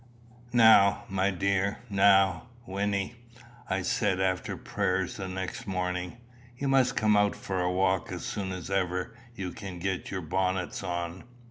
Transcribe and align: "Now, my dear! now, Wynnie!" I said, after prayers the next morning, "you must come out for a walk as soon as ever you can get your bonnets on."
"Now, 0.51 1.03
my 1.09 1.29
dear! 1.29 1.77
now, 1.87 2.47
Wynnie!" 2.65 3.17
I 3.69 3.83
said, 3.83 4.19
after 4.19 4.57
prayers 4.57 5.17
the 5.17 5.27
next 5.27 5.67
morning, 5.67 6.17
"you 6.57 6.67
must 6.67 6.95
come 6.95 7.15
out 7.15 7.35
for 7.35 7.61
a 7.61 7.71
walk 7.71 8.11
as 8.11 8.25
soon 8.25 8.51
as 8.51 8.71
ever 8.71 9.15
you 9.35 9.51
can 9.51 9.77
get 9.77 10.09
your 10.09 10.21
bonnets 10.21 10.81
on." 10.81 11.25